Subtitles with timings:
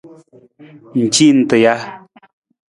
[0.97, 1.73] Ng ci nta ja?